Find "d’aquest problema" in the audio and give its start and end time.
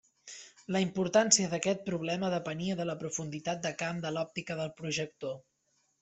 1.51-2.31